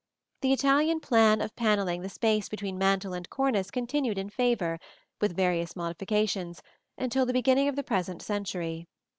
The 0.41 0.51
Italian 0.51 0.99
plan 0.99 1.41
of 1.41 1.55
panelling 1.55 2.01
the 2.01 2.09
space 2.09 2.49
between 2.49 2.79
mantel 2.79 3.13
and 3.13 3.29
cornice 3.29 3.69
continued 3.69 4.17
in 4.17 4.31
favor, 4.31 4.79
with 5.21 5.35
various 5.35 5.75
modifications, 5.75 6.63
until 6.97 7.27
the 7.27 7.33
beginning 7.33 7.67
of 7.67 7.75
the 7.75 7.83
present 7.83 8.23
century. 8.23 8.87